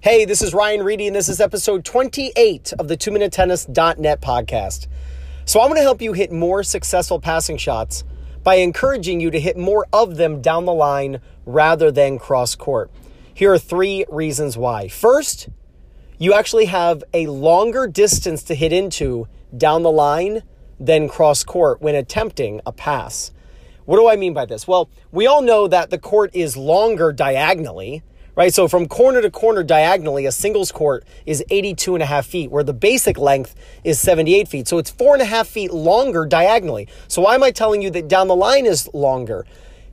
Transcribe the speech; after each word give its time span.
Hey, 0.00 0.24
this 0.24 0.40
is 0.40 0.54
Ryan 0.54 0.82
Reedy, 0.82 1.06
and 1.06 1.14
this 1.14 1.28
is 1.28 1.38
episode 1.38 1.84
28 1.84 2.72
of 2.78 2.88
the 2.88 2.96
2minutetennis.net 2.96 4.22
podcast. 4.22 4.86
So, 5.44 5.60
I'm 5.60 5.68
going 5.68 5.76
to 5.76 5.82
help 5.82 6.00
you 6.00 6.14
hit 6.14 6.32
more 6.32 6.62
successful 6.62 7.20
passing 7.20 7.58
shots 7.58 8.04
by 8.42 8.54
encouraging 8.54 9.20
you 9.20 9.30
to 9.30 9.38
hit 9.38 9.58
more 9.58 9.86
of 9.92 10.16
them 10.16 10.40
down 10.40 10.64
the 10.64 10.72
line 10.72 11.20
rather 11.44 11.90
than 11.90 12.18
cross 12.18 12.54
court. 12.54 12.90
Here 13.34 13.52
are 13.52 13.58
three 13.58 14.06
reasons 14.08 14.56
why. 14.56 14.88
First, 14.88 15.50
you 16.16 16.32
actually 16.32 16.66
have 16.66 17.04
a 17.12 17.26
longer 17.26 17.86
distance 17.86 18.42
to 18.44 18.54
hit 18.54 18.72
into 18.72 19.28
down 19.54 19.82
the 19.82 19.92
line 19.92 20.42
than 20.78 21.08
cross 21.08 21.44
court 21.44 21.80
when 21.80 21.94
attempting 21.94 22.60
a 22.66 22.72
pass. 22.72 23.32
What 23.84 23.96
do 23.96 24.08
I 24.08 24.16
mean 24.16 24.34
by 24.34 24.46
this? 24.46 24.66
Well, 24.66 24.90
we 25.12 25.26
all 25.26 25.42
know 25.42 25.68
that 25.68 25.90
the 25.90 25.98
court 25.98 26.30
is 26.34 26.56
longer 26.56 27.12
diagonally 27.12 28.02
right? 28.36 28.52
So 28.52 28.68
from 28.68 28.86
corner 28.86 29.20
to 29.22 29.30
corner 29.30 29.64
diagonally, 29.64 30.26
a 30.26 30.32
singles 30.32 30.70
court 30.70 31.04
is 31.24 31.42
82 31.50 31.94
and 31.94 32.02
a 32.02 32.06
half 32.06 32.26
feet, 32.26 32.50
where 32.50 32.62
the 32.62 32.74
basic 32.74 33.18
length 33.18 33.56
is 33.82 33.98
78 33.98 34.46
feet. 34.46 34.68
So 34.68 34.78
it's 34.78 34.90
four 34.90 35.14
and 35.14 35.22
a 35.22 35.26
half 35.26 35.48
feet 35.48 35.72
longer 35.72 36.26
diagonally. 36.26 36.86
So 37.08 37.22
why 37.22 37.34
am 37.34 37.42
I 37.42 37.50
telling 37.50 37.82
you 37.82 37.90
that 37.90 38.06
down 38.06 38.28
the 38.28 38.36
line 38.36 38.66
is 38.66 38.88
longer? 38.94 39.44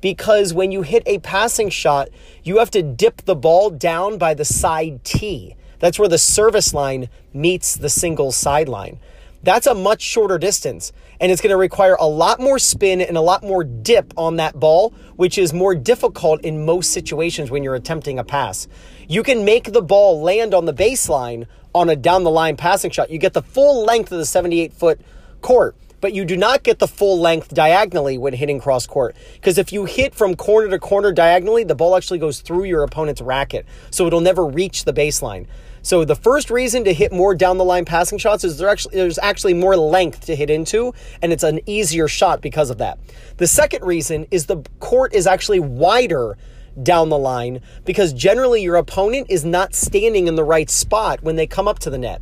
Because 0.00 0.54
when 0.54 0.70
you 0.70 0.82
hit 0.82 1.02
a 1.04 1.18
passing 1.18 1.68
shot, 1.68 2.08
you 2.44 2.58
have 2.58 2.70
to 2.70 2.82
dip 2.82 3.24
the 3.24 3.34
ball 3.34 3.68
down 3.68 4.16
by 4.16 4.32
the 4.32 4.44
side 4.44 5.02
tee. 5.04 5.56
That's 5.80 5.98
where 5.98 6.08
the 6.08 6.18
service 6.18 6.72
line 6.72 7.08
meets 7.32 7.74
the 7.74 7.88
single 7.88 8.30
sideline. 8.30 9.00
That's 9.42 9.66
a 9.66 9.74
much 9.74 10.02
shorter 10.02 10.38
distance 10.38 10.92
and 11.20 11.32
it's 11.32 11.40
going 11.40 11.50
to 11.50 11.56
require 11.56 11.96
a 11.98 12.06
lot 12.06 12.40
more 12.40 12.58
spin 12.58 13.00
and 13.00 13.16
a 13.16 13.20
lot 13.20 13.42
more 13.42 13.64
dip 13.64 14.12
on 14.16 14.36
that 14.36 14.58
ball, 14.58 14.90
which 15.16 15.38
is 15.38 15.52
more 15.52 15.74
difficult 15.74 16.40
in 16.42 16.64
most 16.64 16.92
situations 16.92 17.50
when 17.50 17.62
you're 17.62 17.74
attempting 17.74 18.18
a 18.18 18.24
pass. 18.24 18.68
You 19.08 19.22
can 19.22 19.44
make 19.44 19.72
the 19.72 19.82
ball 19.82 20.20
land 20.20 20.54
on 20.54 20.64
the 20.64 20.74
baseline 20.74 21.46
on 21.74 21.88
a 21.88 21.96
down 21.96 22.24
the 22.24 22.30
line 22.30 22.56
passing 22.56 22.90
shot. 22.90 23.10
You 23.10 23.18
get 23.18 23.32
the 23.32 23.42
full 23.42 23.84
length 23.84 24.12
of 24.12 24.18
the 24.18 24.26
78 24.26 24.72
foot 24.72 25.00
court 25.40 25.76
but 26.00 26.12
you 26.12 26.24
do 26.24 26.36
not 26.36 26.62
get 26.62 26.78
the 26.78 26.88
full 26.88 27.18
length 27.20 27.54
diagonally 27.54 28.18
when 28.18 28.32
hitting 28.32 28.60
cross 28.60 28.86
court. 28.86 29.16
Because 29.34 29.58
if 29.58 29.72
you 29.72 29.84
hit 29.84 30.14
from 30.14 30.34
corner 30.34 30.68
to 30.68 30.78
corner 30.78 31.12
diagonally, 31.12 31.64
the 31.64 31.74
ball 31.74 31.96
actually 31.96 32.18
goes 32.18 32.40
through 32.40 32.64
your 32.64 32.82
opponent's 32.82 33.20
racket. 33.20 33.66
So 33.90 34.06
it'll 34.06 34.20
never 34.20 34.46
reach 34.46 34.84
the 34.84 34.92
baseline. 34.92 35.46
So 35.82 36.04
the 36.04 36.16
first 36.16 36.50
reason 36.50 36.84
to 36.84 36.92
hit 36.92 37.12
more 37.12 37.34
down 37.34 37.56
the 37.56 37.64
line 37.64 37.84
passing 37.84 38.18
shots 38.18 38.44
is 38.44 38.58
there 38.58 38.68
actually 38.68 38.96
there's 38.96 39.18
actually 39.18 39.54
more 39.54 39.76
length 39.76 40.26
to 40.26 40.36
hit 40.36 40.50
into 40.50 40.92
and 41.22 41.32
it's 41.32 41.44
an 41.44 41.60
easier 41.66 42.08
shot 42.08 42.40
because 42.40 42.70
of 42.70 42.78
that. 42.78 42.98
The 43.36 43.46
second 43.46 43.84
reason 43.84 44.26
is 44.30 44.46
the 44.46 44.62
court 44.80 45.14
is 45.14 45.26
actually 45.26 45.60
wider 45.60 46.36
down 46.82 47.08
the 47.08 47.18
line 47.18 47.60
because 47.84 48.12
generally 48.12 48.62
your 48.62 48.76
opponent 48.76 49.28
is 49.30 49.44
not 49.44 49.74
standing 49.74 50.26
in 50.26 50.36
the 50.36 50.44
right 50.44 50.68
spot 50.68 51.22
when 51.22 51.36
they 51.36 51.46
come 51.46 51.66
up 51.66 51.78
to 51.80 51.90
the 51.90 51.98
net. 51.98 52.20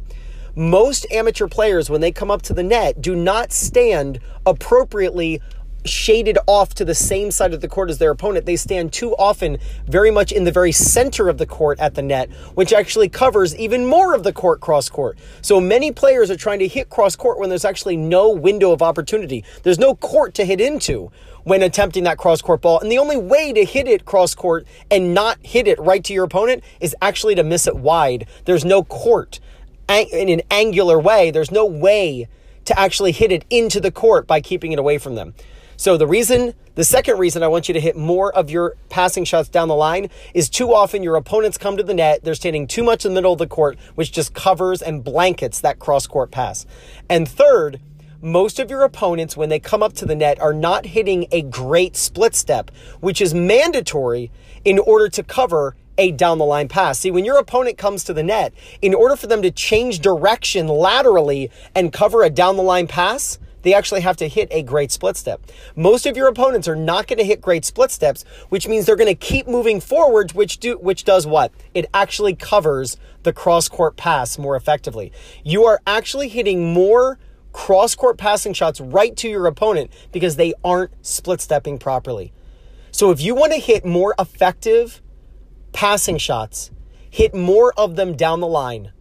Most 0.59 1.07
amateur 1.13 1.49
players 1.49 1.91
when 1.91 2.01
they 2.01 2.11
come 2.11 2.31
up 2.31 2.41
to 2.43 2.55
the 2.55 2.63
net 2.63 3.03
do 3.03 3.15
not 3.15 3.53
stand 3.53 4.21
appropriately 4.47 5.43
shaded 5.85 6.39
off 6.47 6.73
to 6.77 6.85
the 6.87 6.95
same 6.95 7.31
side 7.31 7.53
of 7.53 7.61
the 7.61 7.69
court 7.69 7.91
as 7.91 7.99
their 7.99 8.11
opponent. 8.11 8.47
They 8.47 8.57
stand 8.57 8.91
too 8.91 9.15
often 9.17 9.59
very 9.87 10.11
much 10.11 10.33
in 10.33 10.45
the 10.45 10.51
very 10.51 10.73
center 10.73 11.29
of 11.29 11.37
the 11.37 11.45
court 11.45 11.79
at 11.79 11.95
the 11.95 12.01
net, 12.01 12.33
which 12.55 12.73
actually 12.73 13.11
covers 13.11 13.55
even 13.57 13.85
more 13.85 14.15
of 14.15 14.23
the 14.23 14.33
court 14.33 14.63
cross 14.63 14.89
court. 14.89 15.19
So 15.43 15.61
many 15.61 15.93
players 15.93 16.31
are 16.31 16.39
trying 16.39 16.61
to 16.61 16.69
hit 16.69 16.89
cross 16.89 17.17
court 17.17 17.39
when 17.39 17.51
there's 17.51 17.67
actually 17.67 17.99
no 17.99 18.31
window 18.31 18.73
of 18.73 18.81
opportunity. 18.81 19.45
There's 19.63 19.79
no 19.79 19.95
court 19.95 20.33
to 20.37 20.47
hit 20.47 20.63
into 20.63 21.11
when 21.45 21.63
attempting 21.63 22.05
that 22.05 22.17
cross 22.17 22.41
court 22.41 22.63
ball. 22.63 22.81
And 22.81 22.91
the 22.91 22.99
only 22.99 23.19
way 23.19 23.53
to 23.53 23.63
hit 23.63 23.87
it 23.87 24.07
cross 24.07 24.35
court 24.35 24.67
and 24.91 25.13
not 25.13 25.37
hit 25.45 25.69
it 25.69 25.79
right 25.79 26.03
to 26.05 26.15
your 26.15 26.25
opponent 26.25 26.65
is 26.81 26.97
actually 27.03 27.35
to 27.35 27.45
miss 27.45 27.67
it 27.67 27.77
wide. 27.77 28.27
There's 28.47 28.65
no 28.65 28.83
court 28.83 29.39
in 29.89 30.29
an 30.29 30.43
angular 30.51 30.99
way. 30.99 31.31
There's 31.31 31.51
no 31.51 31.65
way 31.65 32.29
to 32.65 32.79
actually 32.79 33.13
hit 33.13 33.33
it 33.33 33.45
into 33.51 33.81
the 33.81 33.91
court 33.91 34.27
by 34.27 34.41
keeping 34.41 34.73
it 34.73 34.79
away 34.79 34.99
from 34.99 35.15
them. 35.15 35.35
So 35.79 35.97
the 35.97 36.07
reason, 36.07 36.55
the 36.75 36.85
second 36.85 37.19
reason 37.19 37.43
I 37.43 37.49
want 37.49 37.69
you 37.69 37.75
to 37.75 37.81
hit 37.81 37.97
more 37.97 38.33
of 38.33 38.49
your 38.51 38.77
passing 38.89 39.25
shots 39.25 39.51
down 39.51 39.69
the 39.69 39.75
line 39.75 40.09
is 40.33 40.49
too 40.49 40.73
often 40.73 41.03
your 41.03 41.17
opponents 41.17 41.59
come 41.59 41.77
to 41.77 41.83
the 41.83 41.93
net, 41.93 42.25
they're 42.25 42.35
standing 42.35 42.67
too 42.67 42.83
much 42.83 43.05
in 43.05 43.13
the 43.13 43.15
middle 43.17 43.33
of 43.33 43.39
the 43.39 43.47
court, 43.47 43.79
which 43.95 44.11
just 44.11 44.33
covers 44.33 44.81
and 44.81 45.05
blankets 45.05 45.61
that 45.61 45.79
cross 45.79 46.07
court 46.07 46.31
pass. 46.31 46.65
And 47.11 47.29
third, 47.29 47.81
most 48.23 48.59
of 48.59 48.71
your 48.71 48.83
opponents, 48.83 49.37
when 49.37 49.51
they 49.51 49.61
come 49.61 49.83
up 49.83 49.93
to 49.95 50.07
the 50.07 50.15
net, 50.15 50.41
are 50.41 50.55
not 50.55 50.87
hitting 50.87 51.27
a 51.31 51.43
great 51.43 51.95
split 51.95 52.35
step, 52.35 52.71
which 53.01 53.21
is 53.21 53.35
mandatory 53.35 54.31
in 54.65 54.79
order 54.79 55.11
to 55.11 55.23
cover 55.23 55.77
a 55.99 56.13
down 56.13 56.39
the 56.39 56.45
line 56.45 56.69
pass. 56.69 56.99
See, 56.99 57.11
when 57.11 57.25
your 57.25 57.39
opponent 57.39 57.79
comes 57.79 58.05
to 58.05 58.15
the 58.15 58.23
net, 58.23 58.53
in 58.83 58.95
order 58.95 59.17
for 59.17 59.27
them 59.27 59.43
to 59.43 59.51
change 59.51 60.01
direction 60.01 60.69
laterally 60.69 61.51
and 61.75 61.93
cover 61.93 62.23
a 62.23 62.31
down 62.31 62.57
the 62.57 62.63
line 62.63 62.87
pass, 62.87 63.39
they 63.67 63.75
actually 63.75 64.03
have 64.03 64.17
to 64.19 64.29
hit 64.29 64.47
a 64.53 64.63
great 64.63 64.93
split 64.93 65.17
step. 65.17 65.41
Most 65.75 66.07
of 66.07 66.17
your 66.17 66.29
opponents 66.29 66.69
are 66.69 66.77
not 66.77 67.09
going 67.09 67.19
to 67.19 67.25
hit 67.25 67.41
great 67.41 67.65
split 67.65 67.91
steps, 67.91 68.25
which 68.49 68.69
means 68.69 68.87
they're 68.87 68.95
going 68.95 69.09
to 69.09 69.15
keep 69.15 69.49
moving 69.49 69.81
forwards, 69.81 70.33
which 70.33 70.59
do 70.59 70.79
which 70.79 71.03
does 71.03 71.27
what? 71.27 71.51
It 71.75 71.87
actually 71.93 72.37
covers 72.37 72.97
the 73.25 73.33
cross 73.33 73.69
court 73.69 73.97
pass 73.97 74.39
more 74.39 74.55
effectively. 74.55 75.11
You 75.43 75.65
are 75.65 75.81
actually 75.85 76.29
hitting 76.29 76.73
more 76.73 77.19
cross 77.53 77.97
court 77.97 78.19
passing 78.19 78.53
shots 78.53 78.81
right 78.81 79.17
to 79.17 79.29
your 79.29 79.47
opponent 79.47 79.91
because 80.13 80.37
they 80.37 80.55
aren't 80.63 80.93
split 81.05 81.41
stepping 81.41 81.79
properly. 81.79 82.33
So 82.93 83.11
if 83.11 83.21
you 83.21 83.35
want 83.35 83.53
to 83.53 83.59
hit 83.59 83.85
more 83.85 84.15
effective 84.19 85.03
passing 85.77 86.17
shots, 86.17 86.71
hit 87.11 87.35
more 87.35 87.71
of 87.77 87.97
them 87.97 88.17
down 88.17 88.41
the 88.41 88.47
line. 88.47 88.93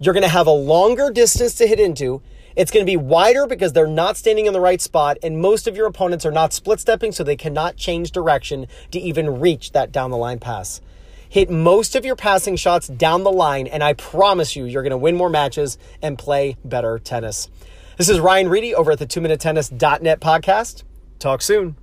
You're 0.00 0.14
going 0.14 0.22
to 0.22 0.28
have 0.30 0.46
a 0.46 0.50
longer 0.50 1.10
distance 1.10 1.54
to 1.56 1.66
hit 1.66 1.78
into 1.78 2.22
it's 2.56 2.70
going 2.70 2.84
to 2.84 2.90
be 2.90 2.96
wider 2.96 3.46
because 3.46 3.72
they're 3.72 3.86
not 3.86 4.16
standing 4.16 4.46
in 4.46 4.52
the 4.52 4.60
right 4.60 4.80
spot, 4.80 5.18
and 5.22 5.40
most 5.40 5.66
of 5.66 5.76
your 5.76 5.86
opponents 5.86 6.26
are 6.26 6.32
not 6.32 6.52
split 6.52 6.80
stepping, 6.80 7.12
so 7.12 7.22
they 7.22 7.36
cannot 7.36 7.76
change 7.76 8.12
direction 8.12 8.66
to 8.90 8.98
even 8.98 9.40
reach 9.40 9.72
that 9.72 9.92
down 9.92 10.10
the 10.10 10.16
line 10.16 10.38
pass. 10.38 10.80
Hit 11.28 11.50
most 11.50 11.94
of 11.94 12.04
your 12.04 12.16
passing 12.16 12.56
shots 12.56 12.88
down 12.88 13.24
the 13.24 13.32
line, 13.32 13.66
and 13.66 13.82
I 13.82 13.94
promise 13.94 14.54
you, 14.54 14.64
you're 14.64 14.82
going 14.82 14.90
to 14.90 14.98
win 14.98 15.16
more 15.16 15.30
matches 15.30 15.78
and 16.02 16.18
play 16.18 16.56
better 16.64 16.98
tennis. 16.98 17.48
This 17.96 18.08
is 18.08 18.20
Ryan 18.20 18.48
Reedy 18.48 18.74
over 18.74 18.92
at 18.92 18.98
the 18.98 19.06
2minutetennis.net 19.06 20.20
podcast. 20.20 20.82
Talk 21.18 21.40
soon. 21.40 21.76